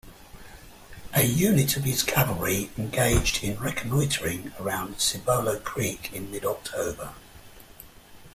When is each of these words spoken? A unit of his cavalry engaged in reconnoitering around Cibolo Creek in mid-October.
A 1.13 1.21
unit 1.21 1.77
of 1.77 1.83
his 1.83 2.01
cavalry 2.01 2.71
engaged 2.75 3.43
in 3.43 3.59
reconnoitering 3.59 4.51
around 4.59 4.99
Cibolo 4.99 5.59
Creek 5.59 6.11
in 6.11 6.31
mid-October. 6.31 7.13